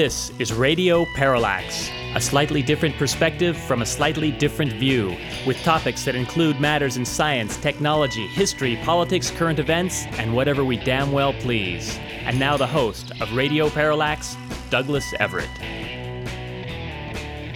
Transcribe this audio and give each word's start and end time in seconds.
This 0.00 0.32
is 0.38 0.50
Radio 0.50 1.04
Parallax, 1.14 1.90
a 2.14 2.20
slightly 2.22 2.62
different 2.62 2.96
perspective 2.96 3.54
from 3.54 3.82
a 3.82 3.84
slightly 3.84 4.30
different 4.30 4.72
view, 4.72 5.14
with 5.46 5.62
topics 5.62 6.06
that 6.06 6.14
include 6.14 6.58
matters 6.58 6.96
in 6.96 7.04
science, 7.04 7.58
technology, 7.58 8.26
history, 8.28 8.76
politics, 8.76 9.30
current 9.30 9.58
events, 9.58 10.06
and 10.12 10.34
whatever 10.34 10.64
we 10.64 10.78
damn 10.78 11.12
well 11.12 11.34
please. 11.34 11.98
And 12.22 12.38
now 12.38 12.56
the 12.56 12.66
host 12.66 13.12
of 13.20 13.30
Radio 13.34 13.68
Parallax, 13.68 14.38
Douglas 14.70 15.12
Everett. 15.20 15.50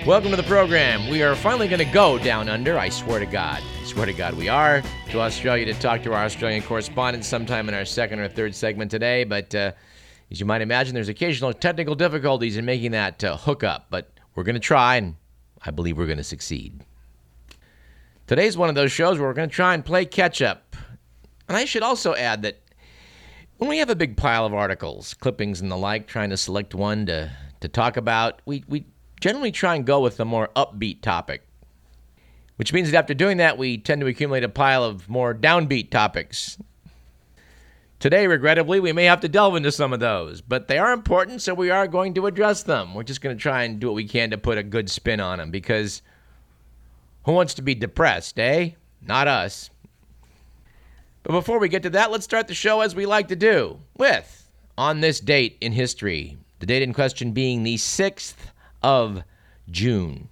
Welcome 0.07 0.33
to 0.33 0.37
the 0.37 0.43
program. 0.43 1.09
We 1.09 1.23
are 1.23 1.35
finally 1.35 1.67
going 1.67 1.79
to 1.79 1.95
go 1.95 2.19
down 2.19 2.51
under, 2.51 2.79
I 2.79 2.91
swear 2.91 3.21
to 3.21 3.27
God. 3.27 3.63
I 3.81 3.85
swear 3.87 4.05
to 4.05 4.13
God, 4.13 4.35
we 4.35 4.51
are 4.51 4.83
to 5.09 5.21
Australia 5.23 5.65
to 5.73 5.81
talk 5.81 6.03
to 6.03 6.13
our 6.13 6.27
Australian 6.27 6.63
correspondent 6.63 7.25
sometime 7.25 7.71
in 7.71 7.75
our 7.75 7.87
second 7.87 8.19
or 8.19 8.29
third 8.29 8.55
segment 8.55 8.91
today, 8.91 9.25
but. 9.25 9.55
Uh, 9.55 9.73
as 10.35 10.41
you 10.41 10.47
might 10.47 10.63
imagine, 10.63 10.97
there's 10.97 11.09
occasional 11.09 11.53
technical 11.53 11.95
difficulties 11.95 12.57
in 12.57 12.65
making 12.65 12.91
that 12.91 13.23
uh, 13.23 13.37
hookup, 13.37 13.87
but 13.89 14.11
we're 14.35 14.43
going 14.43 14.57
to 14.57 14.61
try, 14.61 14.97
and 14.97 15.15
I 15.63 15.71
believe 15.71 15.97
we're 15.97 16.07
going 16.07 16.19
to 16.19 16.25
succeed. 16.25 16.81
Today's 18.27 18.57
one 18.57 18.69
of 18.69 18.75
those 18.75 18.91
shows 18.91 19.17
where 19.17 19.29
we're 19.29 19.35
going 19.35 19.49
to 19.49 19.55
try 19.55 19.75
and 19.75 19.85
play 19.85 20.05
catch 20.05 20.43
up. 20.43 20.75
And 21.47 21.57
I 21.57 21.67
should 21.67 21.85
also 21.85 22.17
add 22.17 22.43
that 22.43 22.59
when 23.59 23.71
we 23.71 23.79
have 23.79 23.91
a 23.91 23.95
big 23.95 24.17
pile 24.17 24.45
of 24.45 24.53
articles, 24.53 25.15
clippings, 25.15 25.61
and 25.61 25.71
the 25.71 25.77
like, 25.77 26.09
trying 26.09 26.31
to 26.31 26.37
select 26.37 26.75
one 26.75 27.07
to, 27.07 27.31
to 27.61 27.69
talk 27.69 27.97
about, 27.97 28.43
we, 28.45 28.65
we 28.67 28.87
generally 29.21 29.53
try 29.53 29.77
and 29.77 29.87
go 29.87 30.01
with 30.01 30.17
the 30.17 30.25
more 30.25 30.51
upbeat 30.57 31.01
topic. 31.01 31.47
Which 32.57 32.73
means 32.73 32.91
that 32.91 32.99
after 32.99 33.15
doing 33.15 33.37
that, 33.37 33.57
we 33.57 33.79
tend 33.79 34.01
to 34.01 34.09
accumulate 34.09 34.43
a 34.43 34.49
pile 34.49 34.83
of 34.83 35.09
more 35.09 35.33
downbeat 35.33 35.93
topics. 35.93 36.59
Today, 38.05 38.27
regrettably, 38.27 38.81
we 38.81 38.93
may 38.93 39.07
have 39.07 39.23
to 39.23 39.31
delve 39.31 39.57
into 39.57 39.73
some 39.73 39.95
of 39.95 39.99
those, 39.99 40.43
but 40.43 40.69
they 40.69 40.77
are 40.77 40.93
important, 40.93 41.41
so 41.41 41.55
we 41.55 41.71
are 41.71 41.89
going 41.89 42.13
to 42.13 42.27
address 42.27 42.63
them. 42.63 42.93
We're 42.93 43.03
just 43.03 43.23
going 43.23 43.35
to 43.35 43.43
try 43.43 43.63
and 43.63 43.81
do 43.81 43.87
what 43.87 43.95
we 43.95 44.07
can 44.07 44.29
to 44.33 44.37
put 44.37 44.59
a 44.59 44.63
good 44.63 44.91
spin 44.91 45.21
on 45.21 45.39
them 45.39 45.51
because 45.51 46.03
who 47.25 47.33
wants 47.33 47.55
to 47.55 47.63
be 47.63 47.75
depressed, 47.75 48.39
eh? 48.39 48.73
Not 49.01 49.27
us. 49.27 49.71
But 51.23 51.33
before 51.33 51.59
we 51.59 51.71
get 51.71 51.83
to 51.85 51.89
that, 51.89 52.11
let's 52.11 52.27
start 52.27 52.47
the 52.47 52.53
show 52.53 52.83
as 52.83 52.95
we 52.95 53.07
like 53.07 53.29
to 53.29 53.37
do 53.37 53.81
with 53.97 54.51
on 54.77 55.01
this 55.01 55.19
date 55.19 55.57
in 55.63 55.73
history, 55.73 56.37
the 56.59 56.67
date 56.67 56.83
in 56.83 56.93
question 56.93 57.33
being 57.33 57.63
the 57.63 57.77
6th 57.77 58.35
of 58.83 59.23
June. 59.71 60.29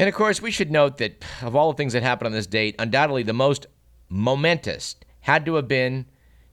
And 0.00 0.08
of 0.08 0.14
course, 0.14 0.40
we 0.40 0.50
should 0.50 0.70
note 0.70 0.96
that 0.96 1.22
of 1.42 1.54
all 1.54 1.70
the 1.70 1.76
things 1.76 1.92
that 1.92 2.02
happened 2.02 2.28
on 2.28 2.32
this 2.32 2.46
date, 2.46 2.76
undoubtedly 2.78 3.24
the 3.24 3.34
most 3.34 3.66
momentous 4.08 4.96
had 5.20 5.44
to 5.44 5.56
have 5.56 5.68
been 5.68 6.06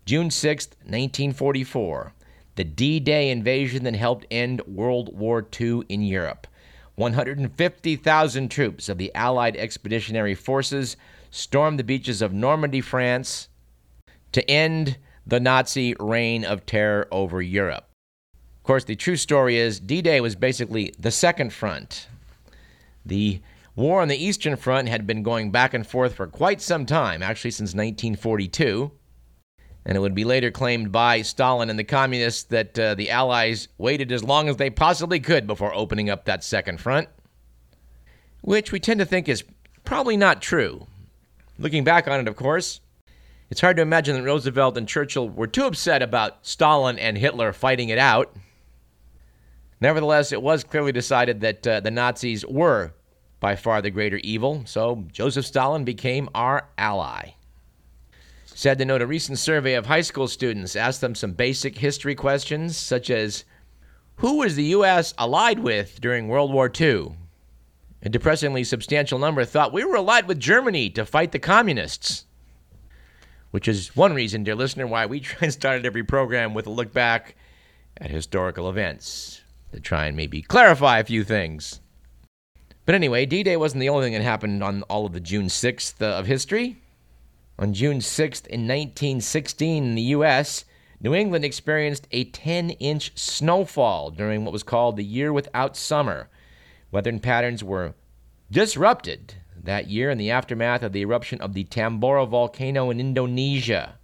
June 0.09 0.31
6, 0.31 0.69
1944, 0.85 2.13
the 2.55 2.63
D 2.63 2.99
Day 2.99 3.29
invasion 3.29 3.83
that 3.83 3.95
helped 3.95 4.25
end 4.31 4.59
World 4.65 5.15
War 5.15 5.47
II 5.61 5.83
in 5.87 6.01
Europe. 6.01 6.47
150,000 6.95 8.49
troops 8.49 8.89
of 8.89 8.97
the 8.97 9.13
Allied 9.13 9.55
Expeditionary 9.55 10.33
Forces 10.33 10.97
stormed 11.29 11.77
the 11.77 11.83
beaches 11.83 12.23
of 12.23 12.33
Normandy, 12.33 12.81
France, 12.81 13.49
to 14.31 14.49
end 14.49 14.97
the 15.27 15.39
Nazi 15.39 15.95
reign 15.99 16.43
of 16.43 16.65
terror 16.65 17.07
over 17.11 17.39
Europe. 17.39 17.87
Of 18.57 18.63
course, 18.63 18.85
the 18.85 18.95
true 18.95 19.15
story 19.15 19.57
is 19.57 19.79
D 19.79 20.01
Day 20.01 20.21
was 20.21 20.33
basically 20.33 20.91
the 20.97 21.11
second 21.11 21.53
front. 21.53 22.07
The 23.05 23.41
war 23.75 24.01
on 24.01 24.07
the 24.07 24.17
Eastern 24.17 24.55
Front 24.55 24.89
had 24.89 25.05
been 25.05 25.21
going 25.21 25.51
back 25.51 25.75
and 25.75 25.85
forth 25.85 26.15
for 26.15 26.25
quite 26.25 26.61
some 26.61 26.87
time, 26.87 27.21
actually 27.21 27.51
since 27.51 27.75
1942 27.75 28.91
and 29.89 29.95
it 29.95 30.01
would 30.01 30.13
be 30.13 30.23
later 30.23 30.51
claimed 30.51 30.91
by 30.91 31.23
Stalin 31.23 31.71
and 31.71 31.79
the 31.79 31.83
communists 31.83 32.43
that 32.43 32.77
uh, 32.77 32.93
the 32.93 33.09
Allies 33.09 33.69
waited 33.79 34.11
as 34.11 34.23
long 34.23 34.47
as 34.47 34.57
they 34.57 34.69
possibly 34.69 35.19
could 35.19 35.47
before 35.47 35.73
opening 35.73 36.11
up 36.11 36.25
that 36.25 36.43
second 36.43 36.79
front, 36.79 37.09
which 38.41 38.71
we 38.71 38.79
tend 38.79 38.99
to 38.99 39.05
think 39.05 39.27
is 39.27 39.43
probably 39.85 40.15
not 40.15 40.43
true. 40.43 40.85
Looking 41.57 41.83
back 41.83 42.07
on 42.07 42.19
it, 42.19 42.27
of 42.27 42.35
course, 42.35 42.81
it's 43.49 43.61
hard 43.61 43.77
to 43.77 43.81
imagine 43.81 44.15
that 44.15 44.21
Roosevelt 44.21 44.77
and 44.77 44.87
Churchill 44.87 45.27
were 45.27 45.47
too 45.47 45.65
upset 45.65 46.03
about 46.03 46.45
Stalin 46.45 46.99
and 46.99 47.17
Hitler 47.17 47.51
fighting 47.51 47.89
it 47.89 47.97
out. 47.97 48.35
Nevertheless, 49.81 50.31
it 50.31 50.43
was 50.43 50.63
clearly 50.63 50.91
decided 50.91 51.41
that 51.41 51.65
uh, 51.65 51.79
the 51.79 51.89
Nazis 51.89 52.45
were 52.45 52.93
by 53.39 53.55
far 53.55 53.81
the 53.81 53.89
greater 53.89 54.17
evil, 54.17 54.61
so 54.67 55.03
Joseph 55.11 55.47
Stalin 55.47 55.83
became 55.83 56.29
our 56.35 56.69
ally. 56.77 57.31
Sad 58.59 58.77
to 58.79 58.83
note, 58.83 59.01
a 59.01 59.07
recent 59.07 59.39
survey 59.39 59.75
of 59.75 59.85
high 59.85 60.01
school 60.01 60.27
students 60.27 60.75
asked 60.75 60.99
them 60.99 61.15
some 61.15 61.31
basic 61.31 61.77
history 61.77 62.13
questions, 62.13 62.75
such 62.75 63.09
as 63.09 63.45
Who 64.17 64.39
was 64.39 64.57
the 64.57 64.65
U.S. 64.75 65.13
allied 65.17 65.59
with 65.59 66.01
during 66.01 66.27
World 66.27 66.51
War 66.51 66.69
II? 66.69 67.13
A 68.01 68.09
depressingly 68.09 68.65
substantial 68.65 69.17
number 69.17 69.45
thought 69.45 69.71
we 69.71 69.85
were 69.85 69.95
allied 69.95 70.27
with 70.27 70.41
Germany 70.41 70.89
to 70.89 71.05
fight 71.05 71.31
the 71.31 71.39
communists. 71.39 72.25
Which 73.51 73.69
is 73.69 73.95
one 73.95 74.13
reason, 74.13 74.43
dear 74.43 74.55
listener, 74.55 74.87
why 74.87 75.05
we 75.05 75.19
try 75.21 75.39
and 75.43 75.53
start 75.53 75.85
every 75.85 76.03
program 76.03 76.53
with 76.53 76.67
a 76.67 76.69
look 76.69 76.91
back 76.91 77.37
at 77.95 78.11
historical 78.11 78.67
events 78.67 79.39
to 79.71 79.79
try 79.79 80.07
and 80.07 80.17
maybe 80.17 80.41
clarify 80.41 80.99
a 80.99 81.05
few 81.05 81.23
things. 81.23 81.79
But 82.85 82.95
anyway, 82.95 83.25
D 83.25 83.41
Day 83.41 83.55
wasn't 83.55 83.79
the 83.79 83.87
only 83.87 84.07
thing 84.07 84.13
that 84.15 84.21
happened 84.21 84.61
on 84.61 84.83
all 84.89 85.05
of 85.05 85.13
the 85.13 85.21
June 85.21 85.45
6th 85.45 86.01
uh, 86.01 86.19
of 86.19 86.25
history. 86.25 86.81
On 87.59 87.73
June 87.73 87.99
6th, 87.99 88.47
in 88.47 88.61
1916, 88.61 89.83
in 89.83 89.95
the 89.95 90.01
U.S., 90.13 90.63
New 91.01 91.13
England 91.13 91.43
experienced 91.43 92.07
a 92.09 92.23
10 92.23 92.69
inch 92.69 93.11
snowfall 93.17 94.11
during 94.11 94.45
what 94.45 94.53
was 94.53 94.63
called 94.63 94.95
the 94.95 95.03
Year 95.03 95.33
Without 95.33 95.75
Summer. 95.75 96.29
Weather 96.89 97.19
patterns 97.19 97.61
were 97.61 97.95
disrupted 98.49 99.33
that 99.61 99.89
year 99.89 100.09
in 100.09 100.17
the 100.17 100.31
aftermath 100.31 100.83
of 100.83 100.93
the 100.93 101.01
eruption 101.01 101.41
of 101.41 101.53
the 101.53 101.65
Tambora 101.65 102.25
volcano 102.25 102.91
in 102.91 103.01
Indonesia. 103.01 103.95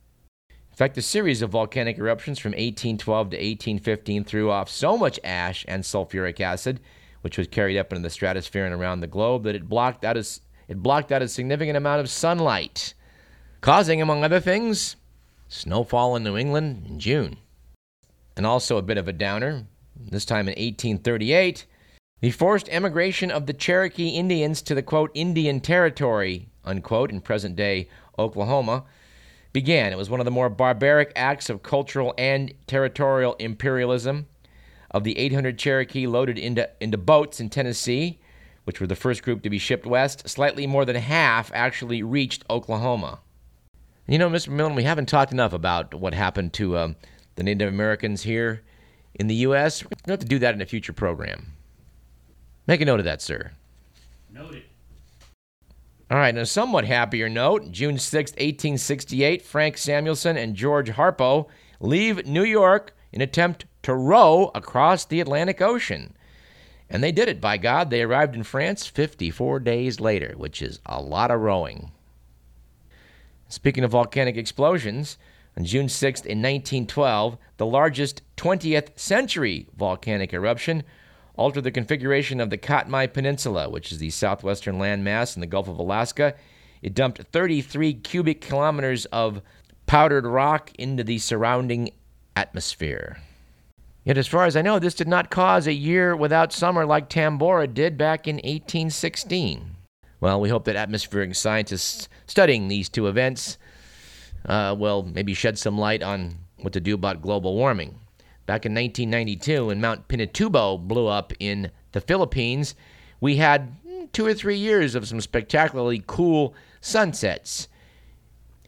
In 0.50 0.76
fact, 0.76 0.98
a 0.98 1.02
series 1.02 1.42
of 1.42 1.52
volcanic 1.52 1.98
eruptions 1.98 2.40
from 2.40 2.52
1812 2.52 3.30
to 3.30 3.38
1815 3.38 4.26
threw 4.26 4.52
off 4.52 4.70
so 4.70 4.98
much 4.98 5.18
ash 5.24 5.64
and 5.70 5.82
sulfuric 5.84 6.42
acid, 6.42 6.82
which 7.22 7.38
was 7.38 7.48
carried 7.48 7.78
up 7.78 7.94
into 7.94 8.04
the 8.04 8.10
stratosphere 8.10 8.66
and 8.66 8.76
around 8.76 9.00
the 9.00 9.08
globe, 9.08 9.44
that 9.44 9.56
it 9.56 9.70
blocked 9.70 10.04
out 10.04 10.18
a, 10.18 10.26
it 10.68 10.84
blocked 10.84 11.14
out 11.14 11.22
a 11.22 11.30
significant 11.30 11.78
amount 11.78 12.02
of 12.02 12.10
sunlight 12.10 12.94
causing, 13.66 14.00
among 14.00 14.24
other 14.24 14.40
things, 14.40 14.96
snowfall 15.48 16.16
in 16.16 16.24
New 16.24 16.38
England 16.38 16.86
in 16.88 17.00
June. 17.00 17.36
And 18.38 18.46
also 18.46 18.78
a 18.78 18.84
bit 18.84 19.00
of 19.00 19.08
a 19.08 19.14
downer, 19.14 19.66
this 19.96 20.24
time 20.24 20.48
in 20.48 20.52
1838, 20.52 21.66
the 22.22 22.30
forced 22.30 22.70
emigration 22.70 23.32
of 23.32 23.48
the 23.48 23.54
Cherokee 23.54 24.10
Indians 24.10 24.62
to 24.62 24.76
the 24.76 24.84
quote 24.84 25.10
Indian 25.16 25.60
Territory 25.62 26.48
unquote 26.64 27.10
in 27.10 27.22
present 27.22 27.56
day 27.56 27.90
Oklahoma 28.20 28.84
began. 29.52 29.92
It 29.92 29.98
was 29.98 30.12
one 30.12 30.20
of 30.20 30.26
the 30.26 30.32
more 30.32 30.50
barbaric 30.50 31.12
acts 31.16 31.50
of 31.50 31.64
cultural 31.64 32.14
and 32.20 32.54
territorial 32.68 33.34
imperialism. 33.40 34.28
Of 34.92 35.04
the 35.04 35.18
800 35.18 35.58
Cherokee 35.58 36.06
loaded 36.06 36.38
into, 36.38 36.70
into 36.80 37.00
boats 37.00 37.40
in 37.40 37.50
Tennessee, 37.50 38.20
which 38.66 38.80
were 38.80 38.86
the 38.86 38.96
first 38.96 39.24
group 39.24 39.42
to 39.42 39.50
be 39.50 39.58
shipped 39.58 39.88
west, 39.88 40.30
slightly 40.30 40.68
more 40.68 40.86
than 40.86 40.96
half 40.96 41.52
actually 41.52 42.04
reached 42.04 42.46
Oklahoma. 42.48 43.22
You 44.08 44.20
know, 44.20 44.30
Mr. 44.30 44.50
Millen, 44.50 44.76
we 44.76 44.84
haven't 44.84 45.08
talked 45.08 45.32
enough 45.32 45.52
about 45.52 45.96
what 45.96 46.14
happened 46.14 46.54
to 46.54 46.78
um, 46.78 46.96
the 47.36 47.44
Native 47.44 47.70
Americans 47.70 48.22
here 48.22 48.62
in 49.16 49.26
the 49.26 49.36
U.S. 49.36 49.84
We're 49.84 49.90
going 49.90 50.04
to 50.06 50.12
have 50.12 50.20
to 50.20 50.26
do 50.28 50.40
that 50.40 50.54
in 50.54 50.62
a 50.62 50.66
future 50.66 50.94
program. 50.94 51.54
Make 52.68 52.82
a 52.82 52.86
note 52.86 53.00
of 53.00 53.06
that, 53.06 53.22
sir. 53.24 53.52
Noted. 54.32 54.64
All 56.12 56.20
right, 56.20 56.36
on 56.36 56.42
a 56.42 56.46
somewhat 56.46 56.86
happier 56.86 57.30
note, 57.30 57.72
June 57.72 57.98
6, 57.98 58.32
1868, 58.34 59.42
Frank 59.42 59.76
Samuelsen 59.76 60.38
and 60.38 60.56
George 60.56 60.92
Harbo 60.92 61.48
leave 61.80 62.28
New 62.28 62.44
York 62.44 62.96
in 63.12 63.22
attempt 63.22 63.66
to 63.82 63.96
row 63.96 64.52
across 64.54 65.06
the 65.06 65.20
Atlantic 65.20 65.62
Ocean. 65.62 66.16
And 66.92 67.04
they 67.04 67.12
did 67.12 67.28
it, 67.28 67.42
by 67.42 67.58
God. 67.58 67.90
They 67.90 68.04
arrived 68.04 68.36
in 68.36 68.44
France 68.44 68.86
54 68.86 69.62
days 69.62 70.00
later, 70.00 70.36
which 70.38 70.62
is 70.62 70.80
a 70.86 71.02
lot 71.02 71.32
of 71.32 71.42
rowing. 71.42 71.92
Speaking 73.48 73.84
of 73.84 73.92
volcanic 73.92 74.38
explosions, 74.38 75.18
on 75.58 75.64
June 75.64 75.88
6th 75.88 76.26
in 76.26 76.42
1912, 76.42 77.38
the 77.58 77.66
largest 77.66 78.22
20th 78.38 78.98
century 78.98 79.68
volcanic 79.78 80.34
eruption 80.34 80.84
altered 81.38 81.64
the 81.64 81.72
configuration 81.72 82.40
of 82.42 82.50
the 82.50 82.58
Katmai 82.58 83.08
Peninsula, 83.08 83.70
which 83.70 83.92
is 83.92 84.00
the 84.00 84.10
southwestern 84.10 84.78
landmass 84.78 85.36
in 85.36 85.42
the 85.42 85.48
Gulf 85.48 85.68
of 85.68 85.78
Alaska. 85.78 86.34
It 86.82 86.94
dumped 86.94 87.22
33 87.22 87.94
cubic 87.94 88.42
kilometers 88.42 89.06
of 89.06 89.42
powdered 89.86 90.26
rock 90.26 90.72
into 90.76 91.04
the 91.04 91.20
surrounding 91.20 91.90
atmosphere. 92.36 93.18
Yet, 94.04 94.18
as 94.18 94.28
far 94.28 94.46
as 94.46 94.56
I 94.56 94.62
know, 94.62 94.78
this 94.78 94.94
did 94.94 95.08
not 95.08 95.32
cause 95.32 95.68
a 95.68 95.74
year 95.74 96.16
without 96.16 96.54
summer 96.54 96.86
like 96.86 97.10
Tambora 97.10 97.72
did 97.74 97.98
back 97.98 98.28
in 98.28 98.36
1816. 98.36 99.76
Well, 100.20 100.40
we 100.40 100.50
hope 100.50 100.66
that 100.66 100.76
atmospheric 100.76 101.34
scientists 101.36 102.08
studying 102.28 102.68
these 102.68 102.90
two 102.90 103.08
events 103.08 103.58
uh, 104.46 104.76
will 104.78 105.04
maybe 105.04 105.34
shed 105.34 105.58
some 105.58 105.78
light 105.78 106.04
on 106.04 106.36
what 106.58 106.74
to 106.74 106.80
do 106.80 106.96
about 106.96 107.22
global 107.22 107.56
warming. 107.56 108.00
back 108.46 108.66
in 108.66 108.74
1992 108.74 109.68
when 109.68 109.82
Mount 109.82 110.08
Pinatubo 110.08 110.80
blew 110.80 111.08
up 111.08 111.34
in 111.40 111.72
the 111.94 112.02
Philippines, 112.02 112.76
we 113.20 113.38
had 113.38 113.76
two 114.14 114.26
or 114.26 114.34
three 114.34 114.58
years 114.58 114.96
of 114.96 115.08
some 115.08 115.20
spectacularly 115.20 116.04
cool 116.06 116.54
sunsets 116.82 117.68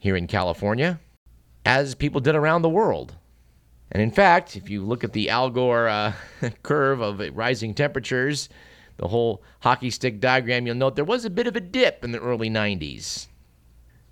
here 0.00 0.16
in 0.16 0.26
California, 0.26 1.00
as 1.64 1.94
people 1.94 2.20
did 2.20 2.34
around 2.34 2.62
the 2.62 2.68
world. 2.68 3.14
And 3.90 4.02
in 4.02 4.10
fact, 4.10 4.56
if 4.56 4.68
you 4.68 4.82
look 4.82 5.04
at 5.04 5.12
the 5.12 5.30
Al 5.30 5.50
Gore 5.50 5.88
uh, 5.88 6.12
curve 6.62 7.00
of 7.00 7.22
rising 7.36 7.74
temperatures, 7.74 8.48
the 8.98 9.08
whole 9.08 9.42
hockey 9.60 9.90
stick 9.90 10.20
diagram, 10.20 10.66
you'll 10.66 10.76
note 10.76 10.96
there 10.96 11.04
was 11.04 11.24
a 11.24 11.30
bit 11.30 11.46
of 11.46 11.56
a 11.56 11.60
dip 11.60 12.04
in 12.04 12.12
the 12.12 12.20
early 12.20 12.50
90s, 12.50 13.28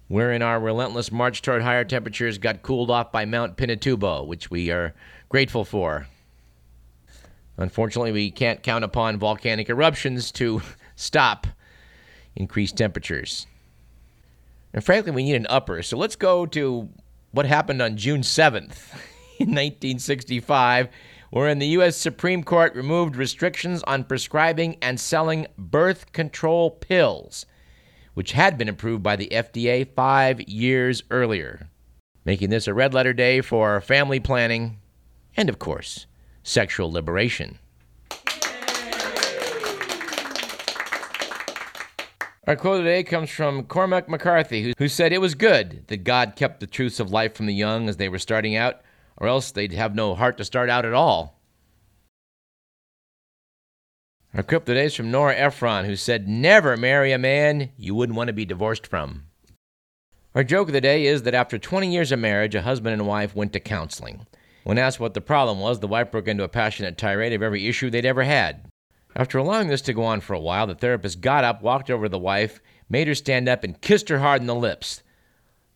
wherein 0.09 0.43
our 0.43 0.61
relentless 0.61 1.11
march 1.11 1.43
toward 1.43 1.63
higher 1.63 1.85
temperatures 1.85 2.39
got 2.39 2.63
cooled 2.63 2.91
off 2.91 3.11
by 3.11 3.25
Mount 3.25 3.57
Pinatubo, 3.57 4.27
which 4.27 4.51
we 4.51 4.71
are 4.71 4.95
grateful 5.29 5.65
for. 5.65 6.07
Unfortunately, 7.57 8.13
we 8.13 8.31
can't 8.31 8.63
count 8.63 8.85
upon 8.85 9.19
volcanic 9.19 9.69
eruptions 9.69 10.31
to 10.33 10.63
stop 10.97 11.47
increased 12.35 12.77
temperatures. 12.77 13.47
And 14.73 14.85
frankly, 14.85 15.11
we 15.13 15.25
need 15.25 15.37
an 15.37 15.47
upper. 15.49 15.83
So 15.83 15.97
let's 15.97 16.17
go 16.17 16.45
to 16.47 16.89
what 17.33 17.47
happened 17.47 17.81
on 17.81 17.97
June 17.97 18.21
7th 18.21 18.93
in 19.39 19.49
1965, 19.49 20.89
wherein 21.31 21.59
the 21.59 21.67
U.S. 21.69 21.97
Supreme 21.97 22.45
Court 22.45 22.75
removed 22.75 23.17
restrictions 23.17 23.83
on 23.85 24.05
prescribing 24.05 24.77
and 24.83 25.01
selling 25.01 25.47
birth 25.57 26.13
control 26.13 26.71
pills, 26.71 27.47
which 28.17 28.33
had 28.33 28.57
been 28.57 28.67
approved 28.67 29.03
by 29.03 29.15
the 29.15 29.29
FDA 29.31 29.87
five 29.95 30.41
years 30.49 31.03
earlier, 31.11 31.69
making 32.25 32.49
this 32.49 32.67
a 32.67 32.73
red 32.73 32.95
letter 32.95 33.13
day 33.13 33.43
for 33.43 33.79
family 33.83 34.19
planning 34.19 34.79
and, 35.37 35.51
of 35.51 35.59
course, 35.59 36.07
sexual 36.43 36.91
liberation. 36.91 37.59
Our 42.47 42.57
quote 42.57 42.85
today 42.85 43.05
comes 43.05 43.29
from 43.29 43.65
Cormac 43.65 44.09
McCarthy, 44.09 44.63
who, 44.63 44.73
who 44.79 44.89
said 44.89 45.13
it 45.13 45.21
was 45.21 45.35
good 45.35 45.87
that 45.89 45.99
God 45.99 46.37
kept 46.37 46.61
the 46.61 46.67
truths 46.67 46.99
of 46.99 47.11
life 47.11 47.35
from 47.35 47.45
the 47.45 47.53
young 47.53 47.87
as 47.87 47.99
they 47.99 48.09
were 48.09 48.19
starting 48.19 48.57
out, 48.57 48.81
or 49.19 49.29
else 49.29 49.51
they'd 49.51 49.75
have 49.75 49.95
no 49.95 50.15
heart 50.15 50.39
to 50.39 50.45
start 50.45 50.71
out 50.71 50.87
at 50.87 50.95
all. 50.95 51.36
Our 54.37 54.43
quote 54.43 54.67
today 54.67 54.85
is 54.85 54.95
from 54.95 55.11
Nora 55.11 55.35
Ephron, 55.35 55.87
who 55.87 55.97
said, 55.97 56.29
Never 56.29 56.77
marry 56.77 57.11
a 57.11 57.19
man 57.19 57.71
you 57.79 57.95
wouldn't 57.95 58.19
want 58.19 58.29
to 58.29 58.35
be 58.35 58.45
divorced 58.45 58.87
from. 58.87 59.25
Our 60.35 60.45
joke 60.45 60.69
of 60.69 60.75
the 60.75 60.81
day 60.83 61.07
is 61.07 61.23
that 61.23 61.33
after 61.33 61.57
20 61.57 61.91
years 61.91 62.13
of 62.13 62.19
marriage, 62.19 62.55
a 62.55 62.61
husband 62.61 62.93
and 62.93 63.07
wife 63.07 63.35
went 63.35 63.55
to 63.55 63.61
counseling. 63.61 64.27
When 64.63 64.77
asked 64.77 65.01
what 65.01 65.15
the 65.15 65.23
problem 65.23 65.59
was, 65.61 65.81
the 65.81 65.87
wife 65.87 66.11
broke 66.11 66.29
into 66.29 66.45
a 66.45 66.49
passionate 66.49 66.99
tirade 66.99 67.33
of 67.33 67.41
every 67.41 67.67
issue 67.67 67.89
they'd 67.89 68.05
ever 68.05 68.25
had. 68.25 68.71
After 69.15 69.39
allowing 69.39 69.69
this 69.69 69.81
to 69.81 69.95
go 69.95 70.05
on 70.05 70.21
for 70.21 70.35
a 70.35 70.39
while, 70.39 70.67
the 70.67 70.75
therapist 70.75 71.23
got 71.23 71.43
up, 71.43 71.63
walked 71.63 71.91
over 71.91 72.05
to 72.05 72.11
the 72.11 72.19
wife, 72.19 72.61
made 72.91 73.09
her 73.09 73.15
stand 73.15 73.49
up, 73.49 73.65
and 73.65 73.81
kissed 73.81 74.11
her 74.11 74.19
hard 74.19 74.43
in 74.43 74.49
the 74.49 74.55
lips. 74.55 75.03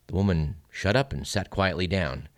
The 0.05 0.13
woman 0.13 0.57
shut 0.69 0.95
up 0.95 1.11
and 1.13 1.25
sat 1.25 1.49
quietly 1.49 1.87
down. 1.87 2.29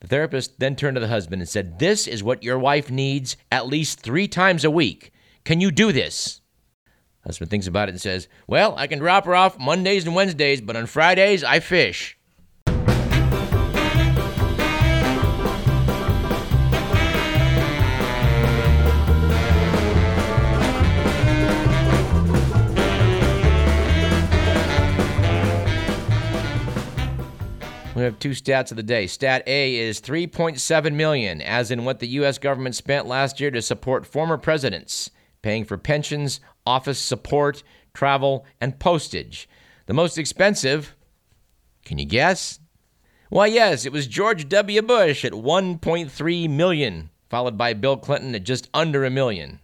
The 0.00 0.06
therapist 0.06 0.58
then 0.58 0.74
turned 0.74 0.94
to 0.94 1.00
the 1.00 1.08
husband 1.08 1.42
and 1.42 1.48
said, 1.50 1.80
This 1.80 2.06
is 2.06 2.22
what 2.22 2.42
your 2.42 2.58
wife 2.58 2.90
needs 2.90 3.36
at 3.52 3.66
least 3.66 4.00
three 4.00 4.26
times 4.26 4.64
a 4.64 4.70
week. 4.70 5.12
Can 5.46 5.60
you 5.60 5.70
do 5.70 5.92
this? 5.92 6.40
Husband 7.24 7.48
thinks 7.48 7.68
about 7.68 7.88
it 7.88 7.92
and 7.92 8.00
says, 8.00 8.26
Well, 8.48 8.74
I 8.76 8.88
can 8.88 8.98
drop 8.98 9.26
her 9.26 9.34
off 9.36 9.60
Mondays 9.60 10.04
and 10.04 10.12
Wednesdays, 10.12 10.60
but 10.60 10.74
on 10.74 10.86
Fridays 10.86 11.44
I 11.44 11.60
fish. 11.60 12.18
We 27.94 28.02
have 28.02 28.18
two 28.18 28.30
stats 28.30 28.72
of 28.72 28.76
the 28.76 28.82
day. 28.82 29.06
Stat 29.06 29.44
A 29.46 29.76
is 29.76 30.00
3.7 30.00 30.92
million, 30.92 31.40
as 31.40 31.70
in 31.70 31.84
what 31.84 32.00
the 32.00 32.08
US 32.08 32.36
government 32.38 32.74
spent 32.74 33.06
last 33.06 33.38
year 33.38 33.52
to 33.52 33.62
support 33.62 34.04
former 34.04 34.36
presidents, 34.36 35.10
paying 35.46 35.64
for 35.64 35.78
pensions, 35.78 36.40
office 36.66 36.98
support, 36.98 37.62
travel, 37.94 38.44
and 38.60 38.80
postage. 38.80 39.48
The 39.86 39.94
most 39.94 40.18
expensive, 40.18 40.96
can 41.84 41.98
you 41.98 42.04
guess? 42.04 42.58
Why, 43.28 43.46
yes, 43.46 43.86
it 43.86 43.92
was 43.92 44.08
George 44.08 44.48
W. 44.48 44.82
Bush 44.82 45.24
at 45.24 45.30
1.3 45.30 46.50
million, 46.50 47.10
followed 47.30 47.56
by 47.56 47.74
Bill 47.74 47.96
Clinton 47.96 48.34
at 48.34 48.42
just 48.42 48.68
under 48.74 49.04
a 49.04 49.10
million. 49.10 49.60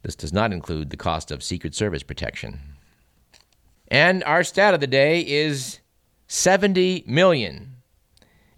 This 0.00 0.16
does 0.16 0.32
not 0.32 0.54
include 0.54 0.88
the 0.88 0.96
cost 0.96 1.30
of 1.30 1.42
Secret 1.42 1.74
Service 1.74 2.02
protection. 2.02 2.58
And 3.88 4.24
our 4.24 4.42
stat 4.42 4.72
of 4.72 4.80
the 4.80 4.86
day 4.86 5.20
is 5.20 5.80
70 6.28 7.04
million. 7.06 7.74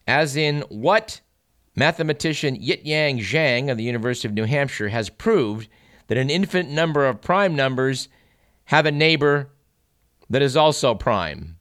As 0.07 0.37
in, 0.37 0.61
what 0.69 1.23
mathematician 1.75 2.57
Yitang 2.57 3.19
Zhang 3.19 3.69
of 3.69 3.79
the 3.79 3.83
University 3.83 4.29
of 4.29 4.35
New 4.35 4.45
Hampshire 4.45 4.91
has 4.91 5.11
proved 5.11 5.69
that 6.09 6.19
an 6.19 6.31
infinite 6.31 6.71
number 6.71 7.07
of 7.07 7.21
prime 7.21 7.55
numbers 7.55 8.09
have 8.67 8.87
a 8.87 8.93
neighbor 8.93 9.51
that 10.31 10.43
is 10.43 10.57
also 10.57 10.95
prime. 10.95 11.57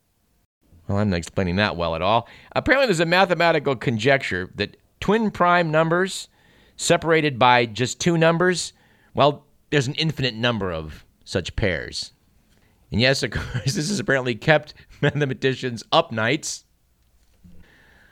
Well, 0.88 0.98
I'm 0.98 1.10
not 1.10 1.18
explaining 1.18 1.56
that 1.58 1.78
well 1.78 1.96
at 1.96 2.02
all. 2.02 2.28
Apparently, 2.54 2.88
there's 2.88 3.00
a 3.00 3.06
mathematical 3.06 3.76
conjecture 3.76 4.50
that 4.56 4.78
twin 5.00 5.32
prime 5.32 5.72
numbers 5.72 6.28
separated 6.76 7.38
by 7.38 7.66
just 7.66 8.00
two 8.00 8.18
numbers, 8.18 8.74
well, 9.14 9.46
there's 9.70 9.88
an 9.88 9.94
infinite 9.96 10.36
number 10.36 10.72
of 10.72 11.06
such 11.24 11.56
pairs. 11.56 12.14
And 12.92 13.00
yes, 13.00 13.24
of 13.24 13.32
course, 13.32 13.74
this 13.74 13.90
has 13.90 14.00
apparently 14.00 14.36
kept 14.36 14.74
mathematicians 15.02 15.84
up 15.92 16.12
nights 16.12 16.66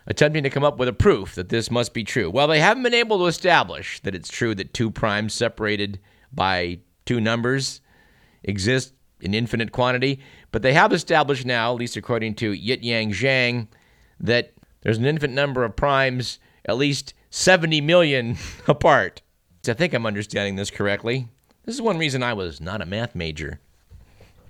attempting 0.07 0.43
to 0.43 0.49
come 0.49 0.63
up 0.63 0.77
with 0.77 0.87
a 0.87 0.93
proof 0.93 1.35
that 1.35 1.49
this 1.49 1.69
must 1.69 1.93
be 1.93 2.03
true. 2.03 2.29
Well, 2.29 2.47
they 2.47 2.59
haven't 2.59 2.83
been 2.83 2.93
able 2.93 3.19
to 3.19 3.25
establish 3.25 3.99
that 4.01 4.15
it's 4.15 4.29
true 4.29 4.55
that 4.55 4.73
two 4.73 4.89
primes 4.89 5.33
separated 5.33 5.99
by 6.31 6.79
two 7.05 7.19
numbers 7.19 7.81
exist 8.43 8.93
in 9.21 9.33
infinite 9.33 9.71
quantity, 9.71 10.19
but 10.51 10.61
they 10.61 10.73
have 10.73 10.93
established 10.93 11.45
now, 11.45 11.73
at 11.73 11.79
least 11.79 11.97
according 11.97 12.35
to 12.35 12.51
Yitang 12.53 13.09
Zhang, 13.09 13.67
that 14.19 14.53
there's 14.81 14.97
an 14.97 15.05
infinite 15.05 15.33
number 15.33 15.63
of 15.63 15.75
primes 15.75 16.39
at 16.65 16.77
least 16.77 17.13
70 17.29 17.81
million 17.81 18.37
apart. 18.67 19.21
I 19.67 19.73
think 19.73 19.93
I'm 19.93 20.05
understanding 20.05 20.55
this 20.55 20.71
correctly. 20.71 21.27
This 21.65 21.75
is 21.75 21.81
one 21.81 21.97
reason 21.97 22.23
I 22.23 22.33
was 22.33 22.59
not 22.61 22.81
a 22.81 22.85
math 22.85 23.13
major. 23.13 23.59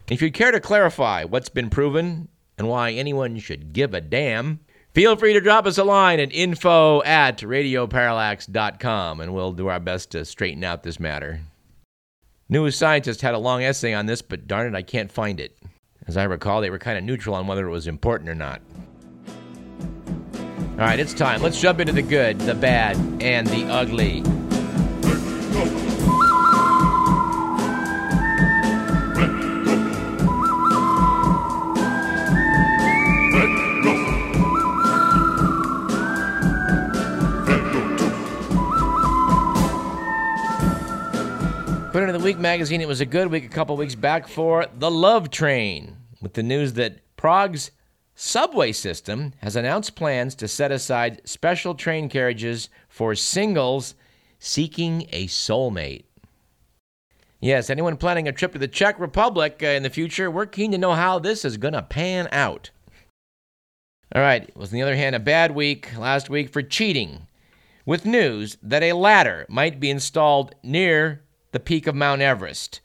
If 0.10 0.22
you'd 0.22 0.34
care 0.34 0.52
to 0.52 0.60
clarify 0.60 1.24
what's 1.24 1.50
been 1.50 1.70
proven 1.70 2.30
and 2.58 2.68
why 2.68 2.92
anyone 2.92 3.38
should 3.40 3.74
give 3.74 3.94
a 3.94 4.02
damn, 4.02 4.60
feel 4.94 5.16
free 5.16 5.34
to 5.34 5.42
drop 5.42 5.66
us 5.66 5.78
a 5.78 5.84
line 5.84 6.20
at 6.20 6.32
info 6.32 7.04
at 7.04 7.40
radioparallax.com 7.40 9.20
and 9.20 9.34
we'll 9.34 9.52
do 9.52 9.68
our 9.68 9.80
best 9.80 10.12
to 10.12 10.26
straighten 10.26 10.64
out 10.64 10.84
this 10.84 11.00
matter. 11.00 11.42
New 12.52 12.72
Scientist 12.72 13.22
had 13.22 13.36
a 13.36 13.38
long 13.38 13.62
essay 13.62 13.94
on 13.94 14.08
this, 14.08 14.24
but 14.24 14.48
darn 14.48 14.74
it, 14.74 14.76
I 14.76 14.82
can't 14.82 15.12
find 15.12 15.40
it. 15.40 15.56
As 16.08 16.18
I 16.18 16.24
recall, 16.24 16.62
they 16.62 16.72
were 16.72 16.80
kind 16.80 16.98
of 16.98 17.04
neutral 17.04 17.36
on 17.36 17.46
whether 17.46 17.68
it 17.68 17.70
was 17.70 17.86
important 17.86 18.28
or 18.28 18.34
not. 18.34 18.60
All 19.28 20.86
right, 20.86 21.00
it's 21.00 21.14
time. 21.14 21.44
Let's 21.44 21.62
jump 21.62 21.80
into 21.80 21.94
the 21.94 22.02
good, 22.02 22.40
the 22.40 22.56
bad, 22.56 22.98
and 23.22 23.46
the 23.46 23.66
ugly. 23.66 24.24
Magazine, 42.38 42.82
it 42.82 42.88
was 42.88 43.02
a 43.02 43.06
good 43.06 43.32
week 43.32 43.46
a 43.46 43.50
couple 43.50 43.76
weeks 43.76 43.96
back 43.96 44.28
for 44.28 44.68
The 44.78 44.92
Love 44.92 45.32
Train, 45.32 45.96
with 46.22 46.34
the 46.34 46.44
news 46.44 46.74
that 46.74 47.00
Prague's 47.18 47.72
subway 48.14 48.72
system 48.72 49.34
has 49.42 49.56
announced 49.56 49.96
plans 49.96 50.36
to 50.36 50.48
set 50.48 50.72
aside 50.72 51.22
special 51.24 51.74
train 51.74 52.10
carriages 52.10 52.70
for 52.88 53.16
singles 53.16 53.96
seeking 54.38 55.08
a 55.12 55.28
soulmate. 55.28 56.04
Yes, 57.40 57.70
anyone 57.70 57.98
planning 57.98 58.28
a 58.28 58.32
trip 58.32 58.52
to 58.52 58.60
the 58.60 58.68
Czech 58.68 59.00
Republic 59.00 59.62
uh, 59.64 59.68
in 59.68 59.84
the 59.84 59.90
future, 59.90 60.30
we're 60.30 60.46
keen 60.46 60.72
to 60.72 60.78
know 60.78 60.94
how 60.94 61.18
this 61.18 61.44
is 61.44 61.58
going 61.58 61.74
to 61.74 61.82
pan 61.82 62.28
out. 62.32 62.70
All 64.14 64.22
right, 64.22 64.56
was 64.56 64.70
on 64.70 64.76
the 64.76 64.84
other 64.84 64.96
hand 64.96 65.16
a 65.16 65.20
bad 65.20 65.56
week 65.56 65.98
last 65.98 66.30
week 66.30 66.50
for 66.52 66.62
cheating, 66.62 67.28
with 67.86 68.06
news 68.06 68.58
that 68.62 68.84
a 68.84 68.94
ladder 68.94 69.46
might 69.50 69.80
be 69.80 69.90
installed 69.90 70.54
near 70.62 71.24
the 71.52 71.60
peak 71.60 71.88
of 71.88 71.96
Mount 71.96 72.22
Everest. 72.22 72.82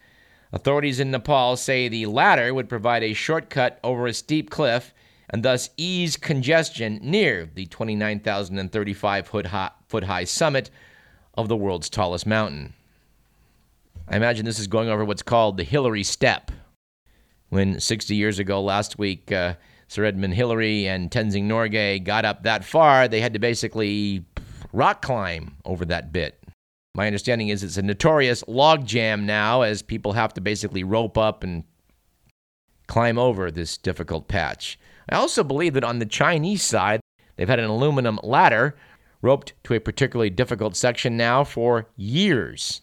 Authorities 0.52 1.00
in 1.00 1.11
Nepal 1.11 1.56
say 1.56 1.88
the 1.88 2.06
ladder 2.06 2.54
would 2.54 2.68
provide 2.68 3.02
a 3.02 3.12
shortcut 3.12 3.80
over 3.83 4.06
a 4.06 4.12
steep 4.14 4.50
cliff 4.50 4.94
and 5.28 5.42
thus 5.42 5.71
ease 5.76 6.16
congestion 6.16 7.00
near 7.02 7.49
the 7.54 7.66
29,035 7.66 9.26
foot 9.26 10.04
high 10.04 10.25
summit 10.25 10.71
of 11.35 11.49
the 11.49 11.56
world's 11.56 11.90
tallest 11.90 12.26
mountain. 12.26 12.73
I 14.09 14.16
imagine 14.16 14.44
this 14.44 14.59
is 14.59 14.66
going 14.66 14.88
over 14.88 15.04
what's 15.04 15.23
called 15.23 15.56
the 15.56 15.64
Hillary 15.64 16.02
Step. 16.02 16.52
When 17.49 17.80
60 17.80 18.14
years 18.14 18.38
ago 18.38 18.62
last 18.62 18.99
week, 18.99 19.33
uh, 19.33 19.54
Sir 19.88 20.04
Edmund 20.04 20.35
Hillary 20.35 20.87
and 20.87 21.11
Tenzing 21.11 21.44
Norgay 21.44 22.02
got 22.02 22.25
up 22.25 22.42
that 22.42 22.64
far, 22.64 23.09
they 23.09 23.21
had 23.21 23.33
to 23.33 23.38
basically 23.38 24.25
rock 24.73 25.02
climb 25.02 25.56
over 25.64 25.85
that 25.87 26.12
bit. 26.12 26.44
My 26.95 27.07
understanding 27.07 27.49
is 27.49 27.65
it's 27.65 27.77
a 27.77 27.83
notorious 27.83 28.45
log 28.47 28.87
jam 28.87 29.27
now, 29.27 29.63
as 29.63 29.83
people 29.83 30.13
have 30.13 30.33
to 30.35 30.41
basically 30.41 30.85
rope 30.85 31.19
up 31.19 31.43
and 31.43 31.65
climb 32.87 33.19
over 33.19 33.51
this 33.51 33.77
difficult 33.77 34.29
patch. 34.29 34.79
I 35.09 35.17
also 35.17 35.43
believe 35.43 35.75
that 35.75 35.85
on 35.85 35.99
the 35.99 36.07
Chinese 36.07 36.63
side, 36.63 37.01
they've 37.37 37.49
had 37.49 37.59
an 37.59 37.69
aluminum 37.69 38.21
ladder 38.23 38.77
roped 39.23 39.55
to 39.65 39.75
a 39.75 39.81
particularly 39.81 40.31
difficult 40.31 40.77
section 40.77 41.17
now 41.17 41.43
for 41.43 41.89
years. 41.97 42.83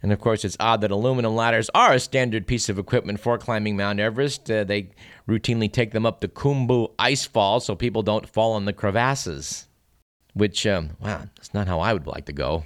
And 0.00 0.12
of 0.12 0.20
course, 0.20 0.44
it's 0.44 0.58
odd 0.60 0.82
that 0.82 0.90
aluminum 0.90 1.34
ladders 1.34 1.70
are 1.74 1.94
a 1.94 2.00
standard 2.00 2.46
piece 2.46 2.68
of 2.68 2.78
equipment 2.78 3.18
for 3.18 3.38
climbing 3.38 3.76
Mount 3.76 3.98
Everest. 3.98 4.50
Uh, 4.50 4.62
they 4.62 4.90
routinely 5.26 5.72
take 5.72 5.92
them 5.92 6.04
up 6.04 6.20
the 6.20 6.28
Khumbu 6.28 6.92
ice 6.98 7.24
fall 7.24 7.58
so 7.58 7.74
people 7.74 8.02
don't 8.02 8.28
fall 8.28 8.56
in 8.58 8.66
the 8.66 8.74
crevasses. 8.74 9.66
Which, 10.34 10.66
um, 10.66 10.90
wow, 11.00 11.22
that's 11.36 11.54
not 11.54 11.66
how 11.66 11.80
I 11.80 11.94
would 11.94 12.06
like 12.06 12.26
to 12.26 12.32
go. 12.32 12.64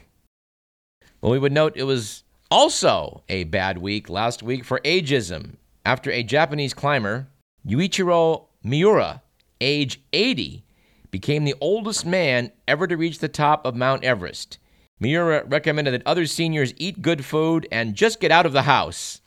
Well, 1.21 1.33
we 1.33 1.39
would 1.39 1.53
note 1.53 1.73
it 1.77 1.85
was 1.85 2.23
also 2.51 3.25
a 3.29 3.45
bad 3.45 3.79
week 3.79 4.09
last 4.09 4.43
week 4.43 4.65
for 4.65 4.79
ageism 4.81 5.57
after 5.85 6.11
a 6.11 6.23
Japanese 6.23 6.75
climber, 6.75 7.29
Yuichiro 7.67 8.45
Miura, 8.63 9.23
age 9.61 10.01
80, 10.13 10.65
became 11.11 11.45
the 11.45 11.57
oldest 11.61 12.07
man 12.07 12.53
ever 12.69 12.87
to 12.87 12.97
reach 12.97 13.19
the 13.19 13.29
top 13.29 13.67
of 13.67 13.75
Mount 13.75 14.05
Everest. 14.05 14.59
Miura 15.01 15.45
recommended 15.45 15.93
that 15.93 16.07
other 16.07 16.27
seniors 16.27 16.73
eat 16.77 17.03
good 17.03 17.25
food 17.25 17.67
and 17.73 17.95
just 17.95 18.21
get 18.21 18.31
out 18.31 18.47
of 18.47 18.53
the 18.53 18.63
house. 18.63 19.21